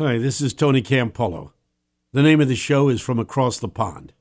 [0.00, 1.52] Hi, this is Tony Campolo.
[2.12, 4.14] The name of the show is From Across the Pond.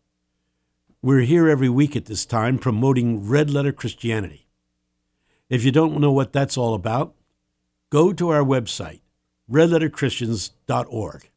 [1.01, 4.49] We're here every week at this time promoting Red Letter Christianity.
[5.49, 7.15] If you don't know what that's all about,
[7.89, 8.99] go to our website,
[9.49, 11.29] redletterchristians.org.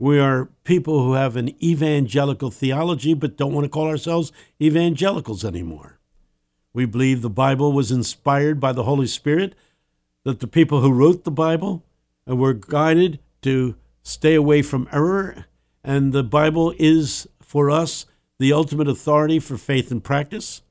[0.00, 5.44] We are people who have an evangelical theology but don't want to call ourselves evangelicals
[5.44, 6.00] anymore.
[6.72, 9.54] We believe the Bible was inspired by the Holy Spirit,
[10.24, 11.84] that the people who wrote the Bible
[12.26, 15.46] were guided to stay away from error,
[15.82, 18.06] and the Bible is for us
[18.38, 20.62] the ultimate authority for faith and practice.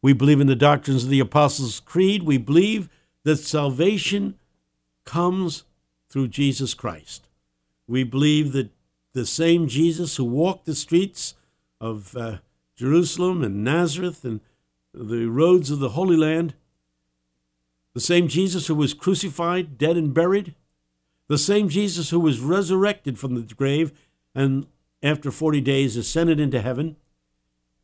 [0.00, 2.22] We believe in the doctrines of the Apostles' Creed.
[2.22, 2.88] We believe
[3.24, 4.38] that salvation
[5.04, 5.64] comes
[6.08, 7.28] through Jesus Christ.
[7.86, 8.70] We believe that
[9.12, 11.34] the same Jesus who walked the streets
[11.80, 12.38] of uh,
[12.76, 14.40] Jerusalem and Nazareth and
[14.94, 16.54] the roads of the Holy Land,
[17.92, 20.54] the same Jesus who was crucified, dead, and buried,
[21.30, 23.92] the same Jesus who was resurrected from the grave
[24.34, 24.66] and
[25.00, 26.96] after 40 days ascended into heaven,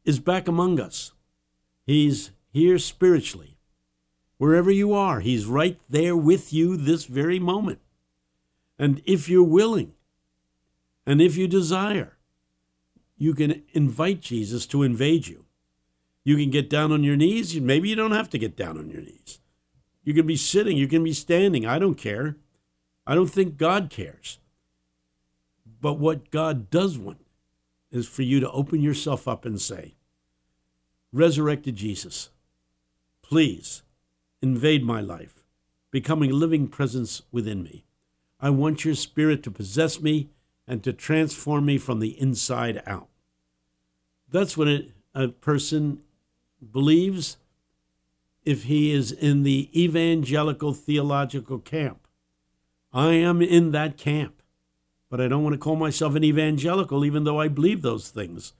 [0.04, 1.12] is back among us.
[1.84, 3.56] He's here spiritually.
[4.36, 7.78] Wherever you are, He's right there with you this very moment.
[8.80, 9.92] And if you're willing,
[11.06, 12.16] and if you desire,
[13.16, 15.44] you can invite Jesus to invade you.
[16.24, 17.54] You can get down on your knees.
[17.60, 19.38] Maybe you don't have to get down on your knees.
[20.02, 21.64] You can be sitting, you can be standing.
[21.64, 22.34] I don't care.
[23.06, 24.38] I don't think God cares.
[25.80, 27.24] But what God does want
[27.90, 29.94] is for you to open yourself up and say,
[31.12, 32.30] Resurrected Jesus,
[33.22, 33.82] please
[34.42, 35.44] invade my life,
[35.90, 37.84] becoming a living presence within me.
[38.40, 40.28] I want your spirit to possess me
[40.66, 43.08] and to transform me from the inside out.
[44.28, 46.00] That's what a, a person
[46.72, 47.36] believes
[48.44, 52.05] if he is in the evangelical theological camp.
[52.96, 54.40] I am in that camp,
[55.10, 58.54] but I don't want to call myself an evangelical, even though I believe those things.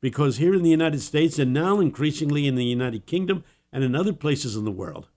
[0.00, 3.94] Because here in the United States, and now increasingly in the United Kingdom and in
[3.94, 5.08] other places in the world,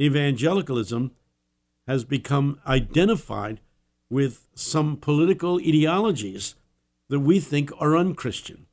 [0.00, 1.12] evangelicalism
[1.86, 3.60] has become identified
[4.10, 6.56] with some political ideologies
[7.08, 8.66] that we think are unchristian.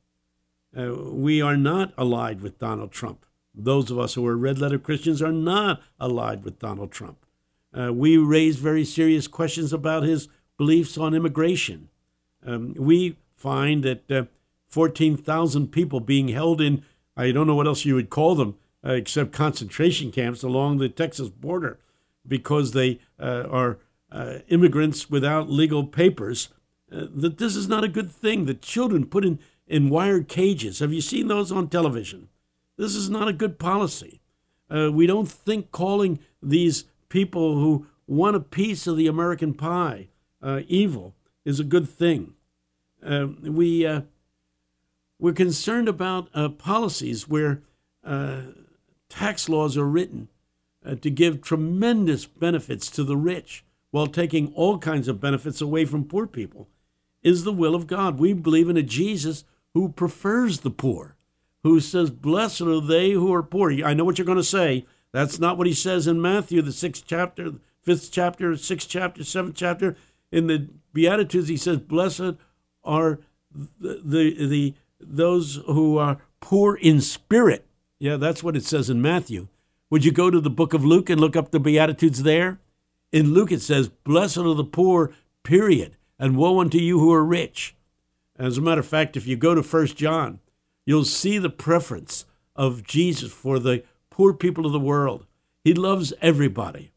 [0.75, 3.27] Uh, we are not allied with Donald Trump.
[3.53, 7.27] Those of us who are red letter Christians are not allied with Donald Trump.
[7.77, 11.89] Uh, we raise very serious questions about his beliefs on immigration.
[12.45, 14.23] Um, we find that uh,
[14.67, 16.83] 14,000 people being held in,
[17.15, 20.89] I don't know what else you would call them, uh, except concentration camps along the
[20.89, 21.79] Texas border
[22.27, 23.79] because they uh, are
[24.11, 26.49] uh, immigrants without legal papers,
[26.91, 28.45] uh, that this is not a good thing.
[28.45, 30.79] That children put in, in wired cages.
[30.79, 32.29] Have you seen those on television?
[32.77, 34.21] This is not a good policy.
[34.69, 40.07] We don't think calling these people who want a piece of the American pie
[40.41, 41.15] uh, evil
[41.45, 42.33] is a good thing.
[43.05, 44.01] Uh, we, uh,
[45.19, 47.61] we're concerned about policies where
[49.09, 50.29] tax laws are written
[51.01, 56.05] to give tremendous benefits to the rich while taking all kinds of benefits away from
[56.05, 56.67] poor people
[57.21, 58.19] is the will of God.
[58.19, 59.43] We believe in a Jesus
[59.73, 61.15] who prefers the poor,
[61.63, 63.71] who says, Blessed are they who are poor.
[63.83, 64.85] I know what you're going to say.
[65.11, 69.55] That's not what he says in Matthew, the sixth chapter, fifth chapter, sixth chapter, seventh
[69.55, 69.95] chapter.
[70.31, 72.35] In the Beatitudes, he says, Blessed
[72.83, 73.19] are
[73.51, 77.65] the, the, the those who are poor in spirit.
[77.99, 79.47] Yeah, that's what it says in Matthew.
[79.89, 82.59] Would you go to the book of Luke and look up the Beatitudes there?
[83.11, 85.11] In Luke, it says, Blessed are the poor,
[85.43, 87.75] period, and woe unto you who are rich.
[88.37, 90.39] As a matter of fact, if you go to First John,
[90.85, 93.83] you'll see the preference of Jesus for the
[94.19, 95.25] poor people of the world.
[95.63, 96.91] He loves everybody,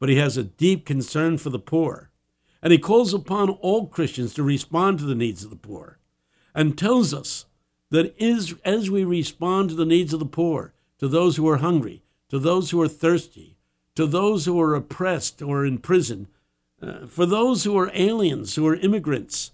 [0.00, 2.10] but he has a deep concern for the poor.
[2.62, 5.98] And he calls upon all Christians to respond to the needs of the poor
[6.54, 7.44] and tells us
[7.90, 11.58] that is, as we respond to the needs of the poor, to those who are
[11.58, 13.58] hungry, to those who are thirsty,
[13.94, 16.28] to those who are oppressed or in prison,
[16.80, 19.52] uh, for those who are aliens, who are immigrants.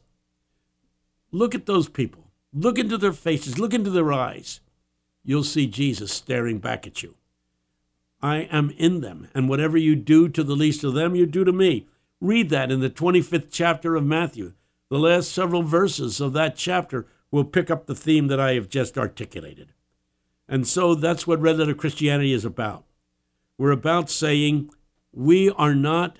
[1.32, 2.30] Look at those people.
[2.54, 3.58] Look into their faces.
[3.58, 4.60] Look into their eyes.
[5.22, 7.14] You'll see Jesus staring back at you.
[8.22, 11.44] I am in them, and whatever you do to the least of them, you do
[11.44, 11.86] to me.
[12.20, 14.52] Read that in the 25th chapter of Matthew.
[14.90, 18.68] The last several verses of that chapter will pick up the theme that I have
[18.68, 19.72] just articulated.
[20.48, 22.84] And so that's what Red Letter Christianity is about.
[23.56, 24.70] We're about saying
[25.12, 26.18] we are not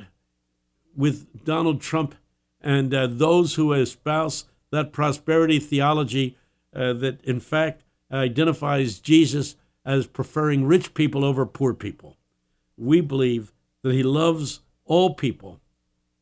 [0.97, 2.15] with Donald Trump
[2.61, 6.37] and uh, those who espouse that prosperity theology
[6.75, 12.17] uh, that, in fact, identifies Jesus as preferring rich people over poor people.
[12.77, 13.53] We believe
[13.83, 15.61] that he loves all people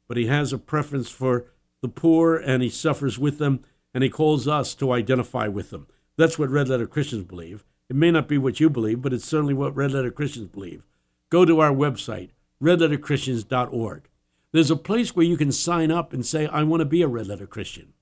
[0.09, 1.45] but he has a preference for
[1.83, 3.61] the poor and he suffers with them
[3.95, 5.87] and he calls us to identify with them.
[6.17, 7.65] That's what red letter Christians believe.
[7.89, 10.85] It may not be what you believe, but it's certainly what red letter Christians believe.
[11.31, 12.31] Go to our website,
[12.63, 14.09] redletterchristians.org.
[14.51, 17.09] There's a place where you can sign up and say, I want to be a
[17.09, 17.93] red letter Christian.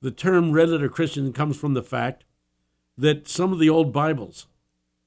[0.00, 2.24] The term red letter Christian comes from the fact
[2.96, 4.46] that some of the old Bibles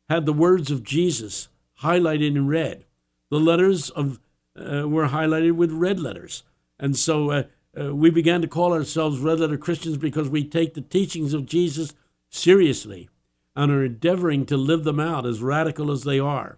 [0.09, 1.49] had the words of Jesus
[1.81, 2.85] highlighted in red.
[3.29, 4.19] The letters of
[4.57, 6.43] uh, were highlighted with red letters,
[6.79, 7.43] and so uh,
[7.77, 11.45] uh, we began to call ourselves red letter Christians because we take the teachings of
[11.45, 11.93] Jesus
[12.29, 13.09] seriously
[13.55, 16.57] and are endeavoring to live them out as radical as they are.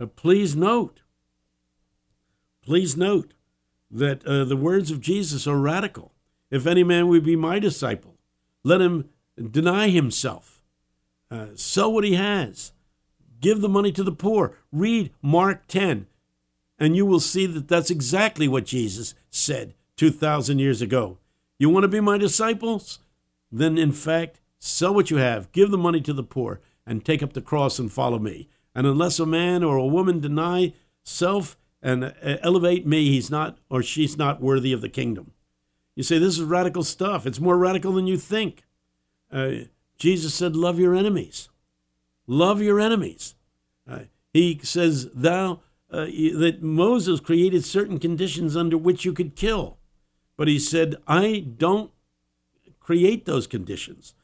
[0.00, 1.00] Uh, please note,
[2.62, 3.34] please note
[3.90, 6.12] that uh, the words of Jesus are radical.
[6.50, 8.16] If any man would be my disciple,
[8.62, 9.08] let him
[9.50, 10.55] deny himself,
[11.30, 12.72] uh, sell what he has,
[13.40, 14.56] give the money to the poor.
[14.72, 16.06] Read Mark 10,
[16.78, 21.18] and you will see that that's exactly what Jesus said 2,000 years ago.
[21.58, 22.98] You want to be my disciples?
[23.50, 27.22] Then, in fact, sell what you have, give the money to the poor, and take
[27.22, 28.48] up the cross and follow me.
[28.74, 33.58] And unless a man or a woman deny self and uh, elevate me, he's not
[33.70, 35.32] or she's not worthy of the kingdom.
[35.94, 37.26] You say, this is radical stuff.
[37.26, 38.64] It's more radical than you think.
[39.32, 39.50] Uh,
[39.96, 41.48] Jesus said, love your enemies.
[42.26, 43.34] Love your enemies.
[43.88, 44.00] Uh,
[44.32, 45.60] he says, thou,
[45.90, 49.78] uh, that Moses created certain conditions under which you could kill.
[50.36, 51.90] But he said, I don't
[52.80, 54.14] create those conditions.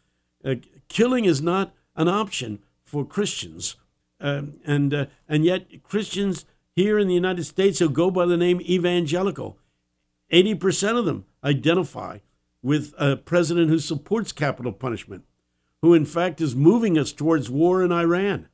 [0.45, 0.57] Uh,
[0.89, 3.77] killing is not an option for Christians.
[4.21, 8.37] Um, and, uh, and yet, Christians here in the United States who go by the
[8.37, 9.59] name evangelical,
[10.33, 12.19] 80% of them identify
[12.63, 15.25] with a president who supports capital punishment,
[15.83, 18.49] who in fact is moving us towards war in Iran.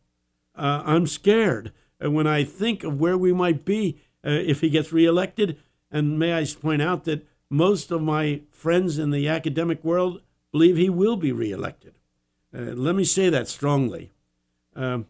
[0.57, 4.93] Uh, I'm scared when I think of where we might be uh, if he gets
[4.93, 5.59] reelected.
[5.91, 10.23] And may I point out that most of my friends in the academic world
[10.53, 11.95] believe he will be reelected.
[12.55, 14.11] Uh, let me say that strongly.
[14.75, 15.07] Um,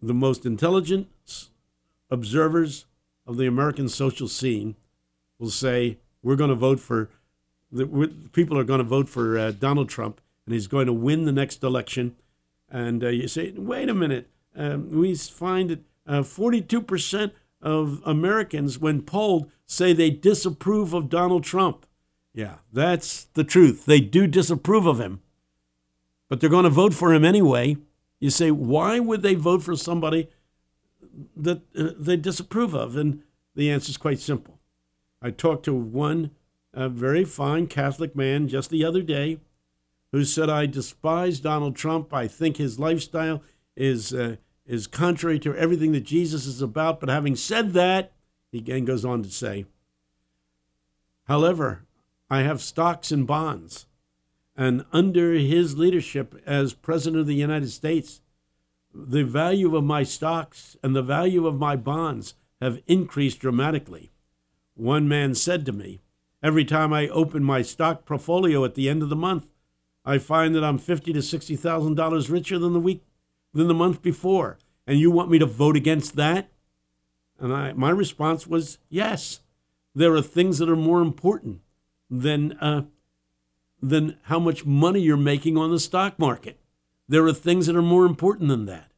[0.00, 1.08] the most intelligent
[2.10, 2.86] observers
[3.26, 4.76] of the American social scene
[5.38, 7.10] will say we're going to vote for
[7.70, 7.86] the
[8.32, 11.32] people are going to vote for uh, Donald Trump and he's going to win the
[11.32, 12.16] next election.
[12.68, 18.78] And uh, you say, wait a minute, um, we find that uh, 42% of Americans,
[18.78, 21.86] when polled, say they disapprove of Donald Trump.
[22.34, 23.86] Yeah, that's the truth.
[23.86, 25.20] They do disapprove of him,
[26.28, 27.76] but they're going to vote for him anyway.
[28.20, 30.28] You say, why would they vote for somebody
[31.36, 32.96] that uh, they disapprove of?
[32.96, 33.22] And
[33.54, 34.58] the answer is quite simple.
[35.20, 36.30] I talked to one
[36.74, 39.38] a very fine Catholic man just the other day
[40.12, 42.12] who said, I despise Donald Trump.
[42.12, 43.42] I think his lifestyle
[43.76, 44.36] is, uh,
[44.66, 47.00] is contrary to everything that Jesus is about.
[47.00, 48.12] But having said that,
[48.50, 49.64] he again goes on to say,
[51.24, 51.86] however,
[52.30, 53.86] I have stocks and bonds.
[54.54, 58.20] And under his leadership as President of the United States,
[58.94, 64.12] the value of my stocks and the value of my bonds have increased dramatically.
[64.74, 66.00] One man said to me,
[66.42, 69.46] Every time I open my stock portfolio at the end of the month,
[70.04, 73.04] I find that I'm fifty to sixty thousand dollars richer than the week
[73.52, 74.58] than the month before.
[74.86, 76.50] And you want me to vote against that?
[77.38, 79.40] And I, my response was yes.
[79.94, 81.60] There are things that are more important
[82.10, 82.84] than uh,
[83.82, 86.58] than how much money you're making on the stock market.
[87.08, 88.92] There are things that are more important than that.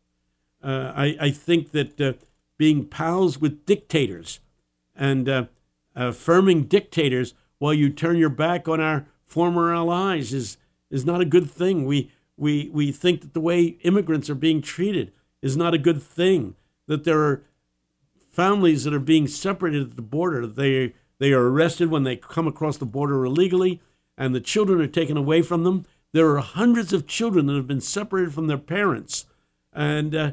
[0.62, 2.12] Uh, I, I, think that uh,
[2.56, 4.40] being pals with dictators
[4.94, 5.44] and uh,
[5.94, 10.56] affirming dictators while you turn your back on our former allies is
[10.94, 11.84] is not a good thing.
[11.84, 16.00] We we we think that the way immigrants are being treated is not a good
[16.00, 16.54] thing.
[16.86, 17.42] That there are
[18.30, 20.46] families that are being separated at the border.
[20.46, 23.80] They they are arrested when they come across the border illegally,
[24.16, 25.84] and the children are taken away from them.
[26.12, 29.26] There are hundreds of children that have been separated from their parents,
[29.72, 30.30] and uh,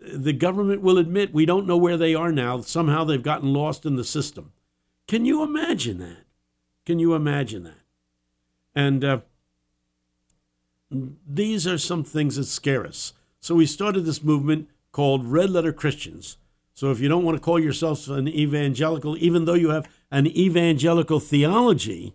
[0.00, 2.62] the government will admit we don't know where they are now.
[2.62, 4.52] Somehow they've gotten lost in the system.
[5.06, 6.24] Can you imagine that?
[6.86, 7.82] Can you imagine that?
[8.74, 9.18] And uh,
[10.90, 13.12] these are some things that scare us.
[13.40, 16.38] So we started this movement called Red Letter Christians.
[16.74, 20.26] So if you don't want to call yourself an evangelical, even though you have an
[20.26, 22.14] evangelical theology,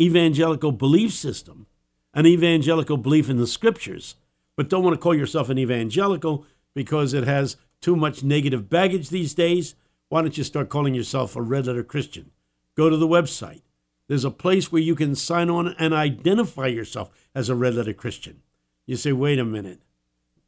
[0.00, 1.66] evangelical belief system,
[2.12, 4.16] an evangelical belief in the scriptures,
[4.56, 9.08] but don't want to call yourself an evangelical because it has too much negative baggage
[9.08, 9.74] these days,
[10.08, 12.30] why don't you start calling yourself a red letter Christian?
[12.76, 13.62] Go to the website.
[14.08, 17.92] There's a place where you can sign on and identify yourself as a red letter
[17.92, 18.42] Christian.
[18.86, 19.80] You say, wait a minute.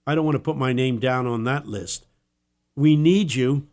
[0.07, 2.07] I don't want to put my name down on that list.
[2.77, 3.69] We need you.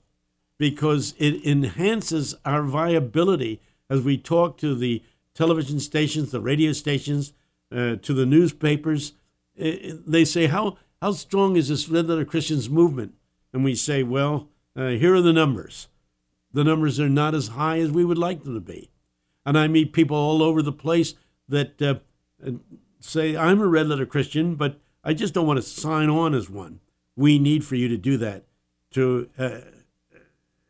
[0.58, 7.34] because it enhances our viability as we talk to the television stations, the radio stations,
[7.72, 9.14] uh, to the newspapers.
[9.58, 13.14] They say, how, how strong is this Red Letter Christians movement?
[13.54, 15.88] And we say, well, uh, here are the numbers.
[16.52, 18.90] The numbers are not as high as we would like them to be.
[19.46, 21.14] And I meet people all over the place
[21.48, 21.96] that uh,
[23.00, 26.50] say, I'm a Red Letter Christian, but I just don't want to sign on as
[26.50, 26.80] one.
[27.16, 28.46] We need for you to do that
[28.92, 29.60] to uh,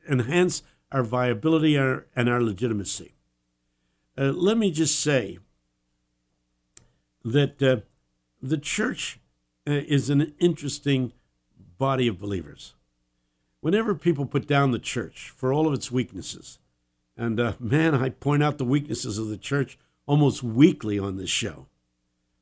[0.09, 3.15] enhance our viability and our legitimacy.
[4.17, 5.39] Uh, let me just say
[7.23, 7.77] that uh,
[8.41, 9.19] the church
[9.67, 11.11] uh, is an interesting
[11.77, 12.75] body of believers.
[13.61, 16.59] Whenever people put down the church for all of its weaknesses,
[17.17, 21.29] and uh, man, I point out the weaknesses of the church almost weekly on this
[21.29, 21.67] show,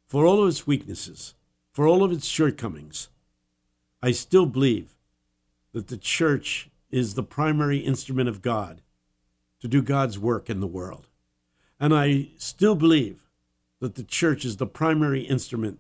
[0.08, 1.36] for all of its weaknesses,
[1.72, 3.10] for all of its shortcomings,
[4.02, 4.96] I still believe
[5.72, 8.82] that the church is the primary instrument of God
[9.62, 11.08] to do God's work in the world.
[11.80, 13.24] And I still believe
[13.80, 15.80] that the church is the primary instrument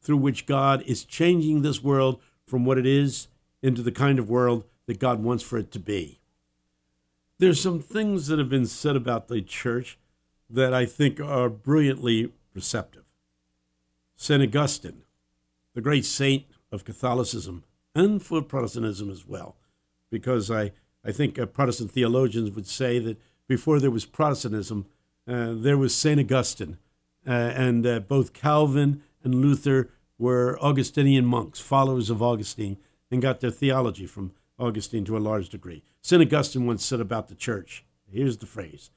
[0.00, 3.28] through which God is changing this world from what it is
[3.62, 6.20] into the kind of world that God wants for it to be.
[7.42, 9.98] There's some things that have been said about the church
[10.48, 13.02] that I think are brilliantly receptive.
[14.14, 14.40] St.
[14.40, 15.02] Augustine,
[15.74, 17.64] the great saint of Catholicism
[17.96, 19.56] and for Protestantism as well,
[20.08, 20.70] because I,
[21.04, 23.18] I think uh, Protestant theologians would say that
[23.48, 24.86] before there was Protestantism,
[25.26, 26.20] uh, there was St.
[26.20, 26.78] Augustine,
[27.26, 32.76] uh, and uh, both Calvin and Luther were Augustinian monks, followers of Augustine,
[33.10, 34.30] and got their theology from
[34.62, 35.82] Augustine to a large degree.
[36.00, 36.22] St.
[36.22, 38.90] Augustine once said about the church here's the phrase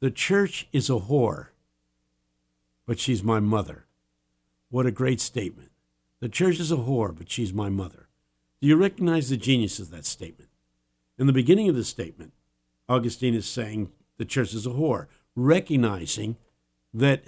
[0.00, 1.48] The church is a whore,
[2.86, 3.86] but she's my mother.
[4.70, 5.72] What a great statement.
[6.20, 8.08] The church is a whore, but she's my mother.
[8.60, 10.50] Do you recognize the genius of that statement?
[11.18, 12.32] In the beginning of the statement,
[12.88, 16.36] Augustine is saying the church is a whore, recognizing
[16.92, 17.24] that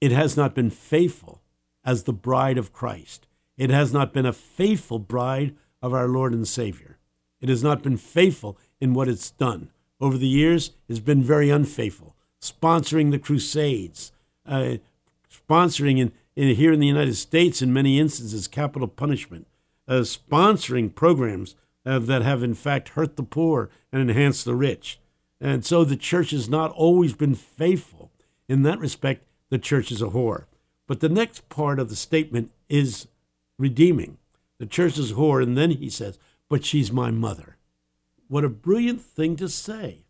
[0.00, 1.42] it has not been faithful
[1.84, 3.26] as the bride of Christ.
[3.56, 6.98] It has not been a faithful bride of our Lord and Savior.
[7.42, 9.70] It has not been faithful in what it's done.
[10.00, 14.12] Over the years, it's been very unfaithful, sponsoring the Crusades,
[14.46, 14.76] uh,
[15.30, 19.46] sponsoring in, in, here in the United States, in many instances, capital punishment,
[19.86, 24.98] uh, sponsoring programs uh, that have in fact hurt the poor and enhanced the rich.
[25.40, 28.12] And so the church has not always been faithful.
[28.48, 30.44] In that respect, the church is a whore.
[30.86, 33.08] But the next part of the statement is
[33.58, 34.18] redeeming.
[34.58, 36.18] The church is a whore, and then he says,
[36.52, 37.56] but she's my mother.
[38.28, 40.04] What a brilliant thing to say,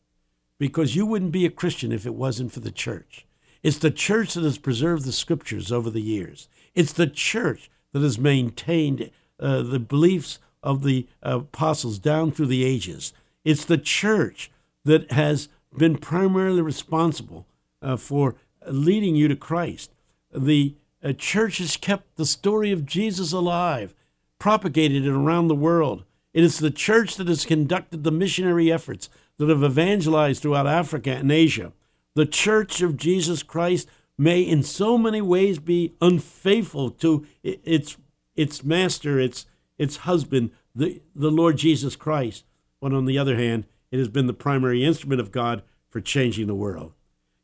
[0.58, 3.28] because you wouldn't be a Christian if it wasn't for the church.
[3.62, 6.48] It's the church that has preserved the scriptures over the years.
[6.74, 12.64] It's the church that has maintained uh, the beliefs of the apostles down through the
[12.64, 13.12] ages.
[13.44, 14.50] It's the church
[14.84, 17.46] that has been primarily responsible
[17.80, 18.34] uh, for
[18.66, 19.92] leading you to Christ.
[20.34, 23.94] The uh, church has kept the story of Jesus alive,
[24.40, 26.02] propagated it around the world.
[26.32, 31.10] It is the church that has conducted the missionary efforts that have evangelized throughout Africa
[31.12, 31.72] and Asia.
[32.14, 37.96] The church of Jesus Christ may in so many ways be unfaithful to its
[38.34, 39.46] its master, its
[39.78, 42.44] its husband, the, the Lord Jesus Christ.
[42.80, 46.46] But on the other hand, it has been the primary instrument of God for changing
[46.46, 46.92] the world.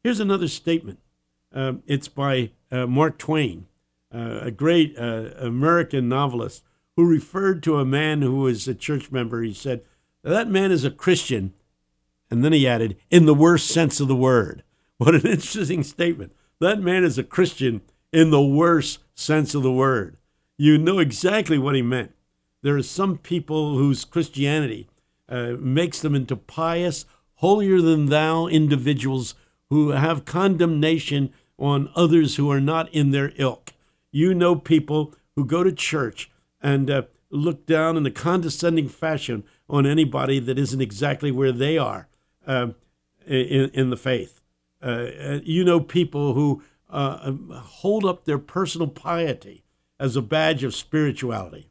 [0.02, 1.00] Here's another statement.
[1.52, 3.66] Um, it's by uh, Mark Twain,
[4.14, 6.62] uh, a great uh, American novelist,
[6.99, 9.40] who referred to a man who was a church member.
[9.40, 9.83] He said,
[10.25, 11.55] That man is a Christian.
[12.28, 14.64] And then he added, In the worst sense of the word.
[14.99, 16.33] What an interesting statement.
[16.59, 20.17] That man is a Christian in the worst sense of the word.
[20.57, 22.17] You know exactly what he meant.
[22.62, 24.88] There are some people whose Christianity
[25.28, 29.37] uh, makes them into pious, holier than thou individuals
[29.71, 33.73] who have condemnation on others who are not in their ilk.
[34.11, 36.28] You know people who go to church
[36.61, 41.77] and uh, look down in a condescending fashion on anybody that isn't exactly where they
[41.79, 42.09] are
[42.47, 42.69] uh,
[43.27, 44.41] in, in the faith.
[44.83, 49.65] Uh, you know people who uh, hold up their personal piety
[50.00, 51.69] as a badge of spirituality.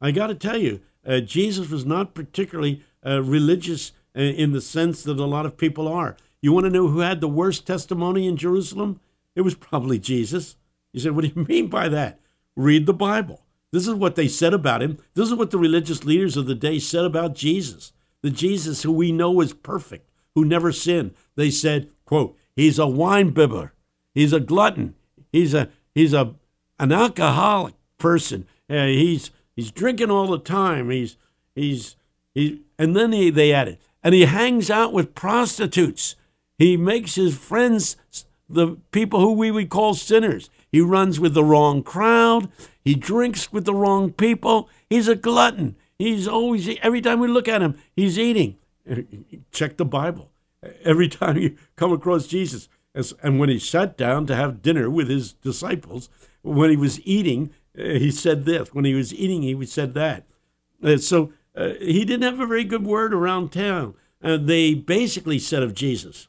[0.00, 5.02] I got to tell you, uh, Jesus was not particularly uh, religious in the sense
[5.02, 6.16] that a lot of people are.
[6.42, 9.00] You want to know who had the worst testimony in Jerusalem?
[9.34, 10.56] It was probably Jesus.
[10.92, 12.20] You said, What do you mean by that?
[12.54, 13.41] Read the Bible.
[13.72, 14.98] This is what they said about him.
[15.14, 17.92] This is what the religious leaders of the day said about Jesus.
[18.22, 21.14] The Jesus who we know is perfect, who never sinned.
[21.34, 23.72] They said, quote, he's a wine bibber.
[24.14, 24.94] He's a glutton.
[25.32, 26.34] He's a he's a
[26.78, 28.46] an alcoholic person.
[28.68, 30.90] Uh, he's he's drinking all the time.
[30.90, 31.16] He's
[31.54, 31.96] he's
[32.34, 36.16] He, and then he, they added, and he hangs out with prostitutes.
[36.58, 37.96] He makes his friends
[38.48, 40.50] the people who we would call sinners.
[40.72, 42.50] He runs with the wrong crowd.
[42.82, 44.70] He drinks with the wrong people.
[44.88, 45.76] He's a glutton.
[45.98, 48.56] He's always, every time we look at him, he's eating.
[49.52, 50.30] Check the Bible.
[50.82, 52.68] Every time you come across Jesus,
[53.22, 56.08] and when he sat down to have dinner with his disciples,
[56.40, 58.74] when he was eating, uh, he said this.
[58.74, 60.24] When he was eating, he said that.
[60.82, 63.94] Uh, so uh, he didn't have a very good word around town.
[64.20, 66.28] they basically said of Jesus,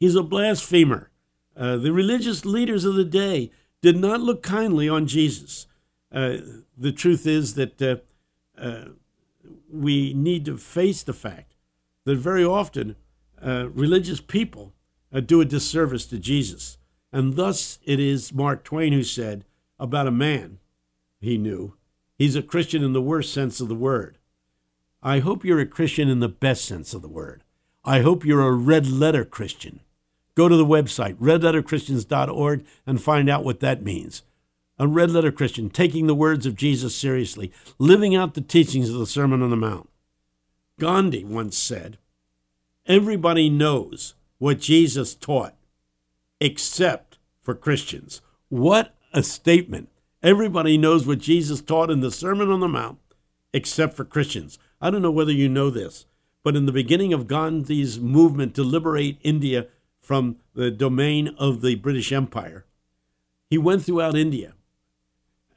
[0.00, 1.11] he's a blasphemer.
[1.56, 5.66] The religious leaders of the day did not look kindly on Jesus.
[6.10, 8.02] the truth is that
[9.72, 11.54] we need to face the fact
[12.04, 12.96] that very often
[13.42, 14.72] uh, religious people
[15.12, 16.78] uh, do a disservice to Jesus.
[17.12, 19.44] And thus it is Mark Twain who said
[19.78, 20.58] about a man
[21.20, 21.74] he knew,
[22.16, 24.18] he's a Christian in the worst sense of the word.
[25.02, 27.42] I hope you're a Christian in the best sense of the word.
[27.84, 29.80] I hope you're a red letter Christian.
[30.34, 34.22] Go to the website, redletterchristians.org, and find out what that means.
[34.78, 38.98] A red letter Christian, taking the words of Jesus seriously, living out the teachings of
[38.98, 39.88] the Sermon on the Mount.
[40.80, 41.98] Gandhi once said,
[42.86, 45.54] Everybody knows what Jesus taught,
[46.40, 48.22] except for Christians.
[48.48, 49.88] What a statement.
[50.22, 52.98] Everybody knows what Jesus taught in the Sermon on the Mount,
[53.52, 54.58] except for Christians.
[54.80, 56.06] I don't know whether you know this,
[56.42, 59.66] but in the beginning of Gandhi's movement to liberate India
[60.02, 62.66] from the domain of the British Empire,
[63.48, 64.54] he went throughout India.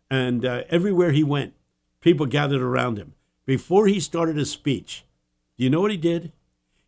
[0.10, 1.54] And uh, everywhere he went,
[2.00, 3.14] people gathered around him.
[3.46, 5.04] Before he started his speech,
[5.58, 6.32] do you know what he did?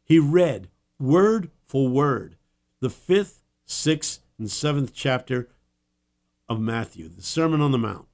[0.03, 2.35] He read word for word
[2.79, 5.49] the fifth, sixth, and seventh chapter
[6.47, 8.07] of Matthew, the Sermon on the Mount.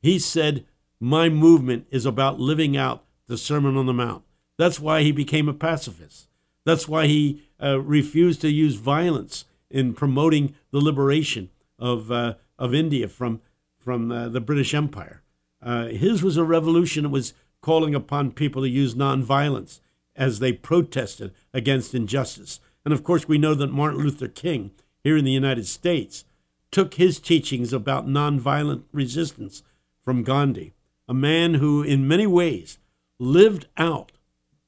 [0.00, 0.64] He said,
[0.98, 4.24] My movement is about living out the Sermon on the Mount.
[4.56, 6.28] That's why he became a pacifist.
[6.66, 12.74] That's why he uh, refused to use violence in promoting the liberation of, uh, of
[12.74, 13.40] India from,
[13.78, 15.22] from uh, the British Empire.
[15.62, 19.78] Uh, his was a revolution that was calling upon people to use nonviolence
[20.16, 22.58] as they protested against injustice.
[22.84, 24.72] And of course, we know that Martin Luther King,
[25.04, 26.24] here in the United States,
[26.72, 29.62] took his teachings about nonviolent resistance
[30.02, 30.74] from Gandhi,
[31.06, 32.78] a man who, in many ways,
[33.20, 34.10] lived out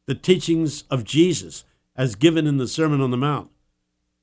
[0.06, 1.64] the teachings of Jesus
[1.98, 3.50] as given in the Sermon on the Mount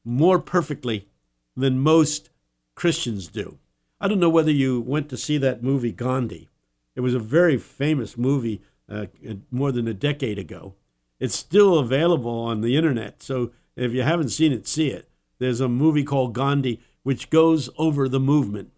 [0.06, 1.10] more perfectly
[1.58, 2.30] than most
[2.74, 3.60] Christians do.
[4.00, 6.50] I don't know whether you went to see that movie Gandhi.
[6.96, 9.08] It was a very famous movie uh,
[9.52, 10.76] more than a decade ago.
[11.20, 13.22] It's still available on the internet.
[13.22, 15.10] So if you haven't seen it, see it.
[15.40, 18.72] There's a movie called Gandhi, which goes over the movement.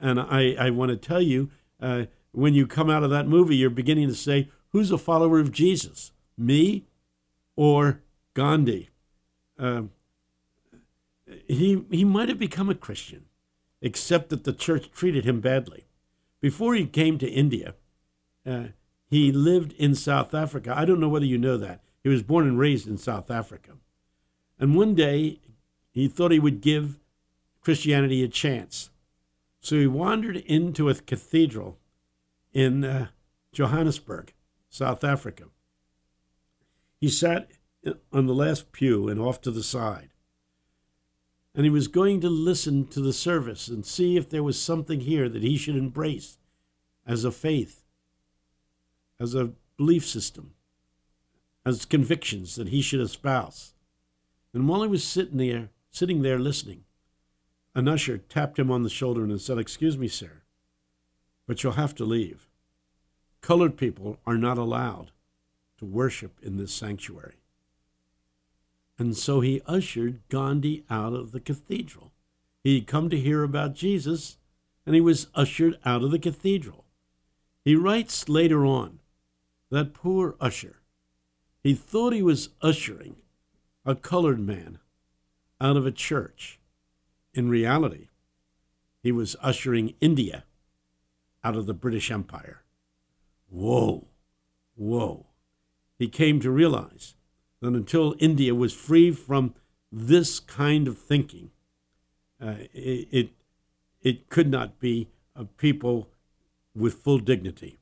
[0.00, 3.56] And I, I want to tell you, uh, when you come out of that movie,
[3.56, 6.12] you're beginning to say, who's a follower of Jesus?
[6.36, 6.86] Me
[7.54, 8.00] or
[8.40, 8.88] Gandhi?
[9.58, 9.82] Uh,
[11.46, 13.26] he, he might have become a Christian,
[13.82, 15.84] except that the church treated him badly.
[16.40, 17.74] Before he came to India,
[18.46, 18.68] uh,
[19.10, 20.72] he lived in South Africa.
[20.74, 21.82] I don't know whether you know that.
[22.02, 23.72] He was born and raised in South Africa.
[24.58, 25.40] And one day,
[25.92, 26.98] he thought he would give
[27.60, 28.88] Christianity a chance.
[29.60, 31.76] So he wandered into a cathedral
[32.54, 33.08] in uh,
[33.52, 34.32] Johannesburg,
[34.70, 35.44] South Africa.
[37.02, 37.50] He sat
[38.12, 40.10] on the last pew and off to the side.
[41.54, 45.00] And he was going to listen to the service and see if there was something
[45.00, 46.38] here that he should embrace
[47.06, 47.80] as a faith
[49.20, 50.54] as a belief system,
[51.64, 53.74] as convictions that he should espouse.
[54.54, 56.84] And while he was sitting there, sitting there listening,
[57.74, 60.42] an usher tapped him on the shoulder and said, Excuse me, sir,
[61.46, 62.48] but you'll have to leave.
[63.42, 65.12] Colored people are not allowed
[65.78, 67.36] to worship in this sanctuary.
[69.00, 72.12] And so he ushered Gandhi out of the cathedral.
[72.62, 74.36] He had come to hear about Jesus,
[74.84, 76.84] and he was ushered out of the cathedral.
[77.64, 78.98] He writes later on
[79.70, 80.82] that poor usher.
[81.62, 83.16] He thought he was ushering
[83.86, 84.80] a colored man
[85.62, 86.60] out of a church.
[87.32, 88.08] In reality,
[89.02, 90.44] he was ushering India
[91.42, 92.64] out of the British Empire.
[93.48, 94.08] Whoa,
[94.74, 95.24] whoa.
[95.98, 97.14] He came to realize
[97.60, 99.54] that until India was free from
[99.92, 101.50] this kind of thinking,
[102.40, 103.30] uh, it,
[104.02, 106.08] it, could not be a people
[106.74, 107.78] with full dignity.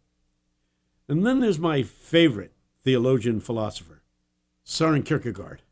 [1.09, 4.03] And then there's my favorite theologian philosopher,
[4.64, 5.62] Søren Kierkegaard,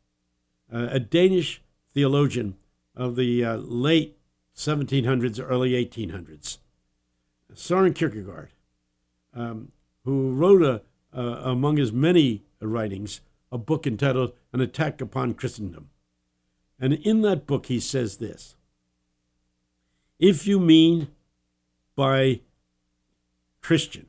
[0.72, 2.56] uh, a Danish theologian
[2.94, 4.16] of the uh, late
[4.54, 6.58] 1700s, early 1800s.
[7.52, 8.50] Søren Kierkegaard,
[9.34, 9.72] um,
[10.04, 10.82] who wrote a,
[11.16, 15.90] uh, among his many writings, a book entitled An Attack Upon Christendom.
[16.78, 18.54] And in that book, he says this
[20.18, 21.08] If you mean
[21.94, 22.40] by
[23.62, 24.06] Christian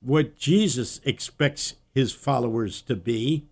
[0.00, 3.46] what Jesus expects his followers to be,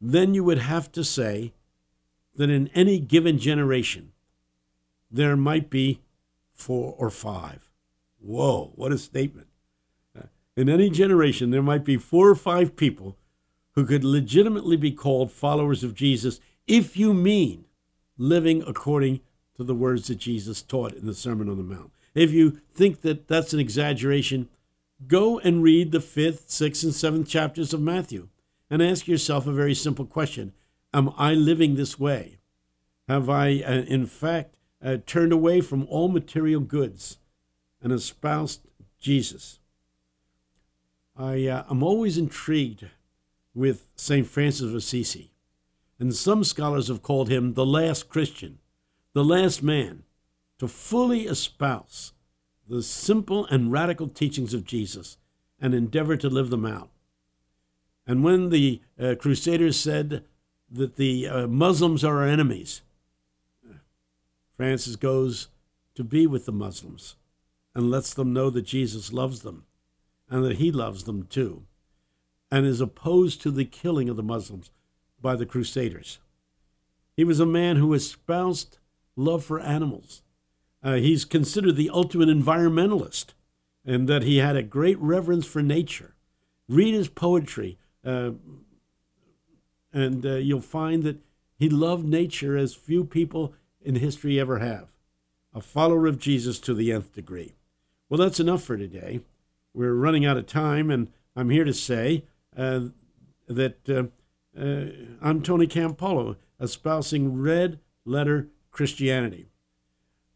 [0.00, 1.52] then you would have to say
[2.36, 4.12] that in any given generation,
[5.10, 6.00] there might be
[6.52, 7.70] four or five.
[8.20, 9.48] Whoa, what a statement.
[10.56, 13.16] In any generation, there might be four or five people
[13.72, 17.64] who could legitimately be called followers of Jesus if you mean
[18.16, 19.20] living according
[19.56, 21.90] to the words that Jesus taught in the Sermon on the Mount.
[22.14, 24.48] If you think that that's an exaggeration,
[25.06, 28.28] go and read the fifth, sixth, and seventh chapters of Matthew
[28.70, 30.52] and ask yourself a very simple question
[30.92, 32.38] Am I living this way?
[33.08, 37.18] Have I, uh, in fact, uh, turned away from all material goods
[37.82, 38.60] and espoused
[39.00, 39.58] Jesus?
[41.16, 42.88] I, uh, I'm always intrigued
[43.54, 44.26] with St.
[44.26, 45.30] Francis of Assisi,
[45.98, 48.58] and some scholars have called him the last Christian,
[49.12, 50.02] the last man
[50.58, 52.12] to fully espouse
[52.68, 55.16] the simple and radical teachings of Jesus
[55.60, 56.90] and endeavor to live them out.
[58.06, 60.24] And when the uh, Crusaders said
[60.70, 62.82] that the uh, Muslims are our enemies,
[64.56, 65.48] Francis goes
[65.94, 67.16] to be with the Muslims
[67.74, 69.64] and lets them know that Jesus loves them
[70.28, 71.64] and that he loves them too,
[72.50, 74.70] and is opposed to the killing of the Muslims
[75.20, 76.18] by the Crusaders.
[77.16, 78.78] He was a man who espoused
[79.16, 80.22] love for animals.
[80.82, 83.26] Uh, he's considered the ultimate environmentalist,
[83.84, 86.14] and that he had a great reverence for nature.
[86.68, 88.32] Read his poetry, uh,
[89.92, 91.18] and uh, you'll find that
[91.56, 94.88] he loved nature as few people in history ever have.
[95.54, 97.54] A follower of Jesus to the nth degree.
[98.08, 99.20] Well, that's enough for today.
[99.74, 102.24] We're running out of time, and I'm here to say
[102.56, 102.80] uh,
[103.48, 104.04] that uh,
[104.58, 104.86] uh,
[105.20, 109.48] I'm Tony Campolo, espousing red letter Christianity.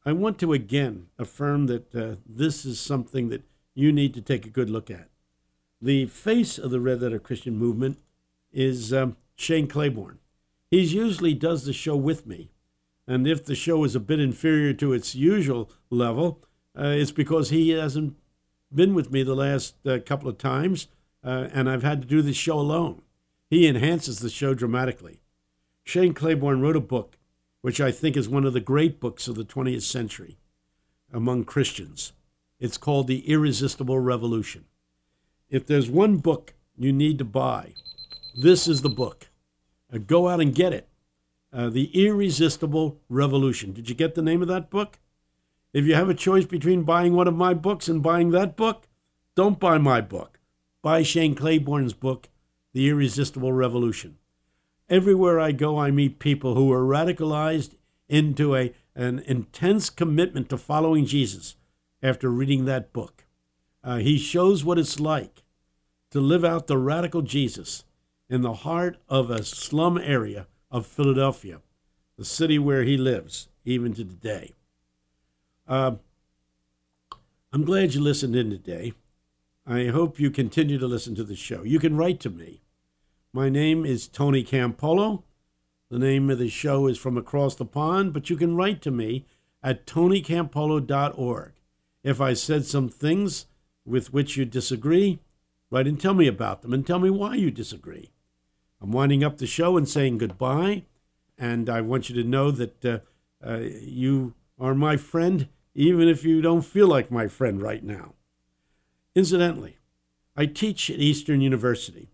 [0.04, 4.44] I want to again affirm that uh, this is something that you need to take
[4.44, 5.08] a good look at.
[5.80, 8.00] The face of the red letter Christian movement
[8.52, 10.18] is um, Shane Claiborne.
[10.68, 12.50] He usually does the show with me,
[13.06, 16.42] and if the show is a bit inferior to its usual level,
[16.76, 18.16] uh, it's because he hasn't
[18.74, 20.88] been with me the last uh, couple of times,
[21.24, 23.02] uh, and I've had to do this show alone.
[23.48, 25.20] He enhances the show dramatically.
[25.84, 27.16] Shane Claiborne wrote a book,
[27.62, 30.38] which I think is one of the great books of the 20th century
[31.12, 32.12] among Christians.
[32.60, 34.66] It's called The Irresistible Revolution.
[35.48, 37.72] If there's one book you need to buy,
[38.36, 39.28] this is the book.
[39.92, 40.88] Uh, go out and get it
[41.52, 43.72] uh, The Irresistible Revolution.
[43.72, 44.98] Did you get the name of that book?
[45.72, 48.88] If you have a choice between buying one of my books and buying that book,
[49.34, 50.40] don't buy my book.
[50.82, 52.28] Buy Shane Claiborne's book,
[52.72, 54.16] The Irresistible Revolution.
[54.88, 57.74] Everywhere I go, I meet people who are radicalized
[58.08, 61.56] into a, an intense commitment to following Jesus
[62.02, 63.26] after reading that book.
[63.84, 65.42] Uh, he shows what it's like
[66.10, 67.84] to live out the radical Jesus
[68.30, 71.60] in the heart of a slum area of Philadelphia,
[72.16, 74.54] the city where he lives, even to today.
[75.68, 75.96] Uh,
[77.52, 78.94] I'm glad you listened in today.
[79.66, 81.62] I hope you continue to listen to the show.
[81.62, 82.62] You can write to me.
[83.34, 85.24] My name is Tony Campolo.
[85.90, 88.90] The name of the show is From Across the Pond, but you can write to
[88.90, 89.26] me
[89.62, 91.52] at tonycampolo.org.
[92.02, 93.46] If I said some things
[93.84, 95.18] with which you disagree,
[95.70, 98.10] write and tell me about them and tell me why you disagree.
[98.80, 100.84] I'm winding up the show and saying goodbye.
[101.36, 102.98] And I want you to know that uh,
[103.46, 108.14] uh, you are my friend, even if you don't feel like my friend right now.
[109.14, 109.78] Incidentally,
[110.36, 112.10] I teach at Eastern University.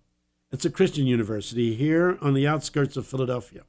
[0.52, 3.62] It's a Christian university here on the outskirts of Philadelphia,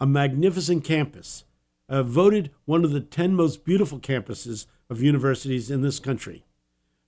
[0.00, 1.44] a magnificent campus,
[1.88, 6.44] uh, voted one of the 10 most beautiful campuses of universities in this country.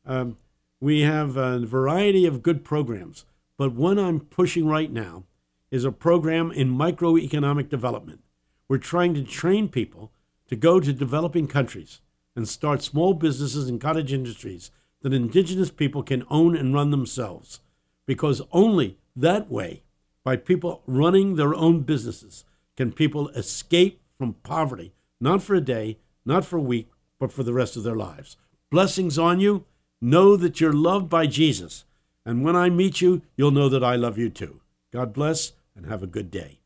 [0.05, 0.37] Um,
[0.81, 3.25] we have a variety of good programs
[3.59, 5.25] but one I'm pushing right now
[5.71, 8.21] is a program in microeconomic development.
[8.69, 10.13] We're trying to train people
[10.47, 12.01] to go to developing countries
[12.39, 14.71] and start small businesses and cottage industries
[15.03, 17.61] that indigenous people can own and run themselves.
[18.07, 19.83] Because only that way,
[20.25, 22.45] by people running their own businesses,
[22.77, 27.43] can people escape from poverty, not for a day, not for a week, but for
[27.43, 28.39] the rest of their lives.
[28.71, 29.67] Blessings on you.
[30.01, 31.85] Know that you're loved by Jesus
[32.29, 34.61] and when I meet you, you'll know that I love you too.
[34.93, 36.59] God bless and have a good day.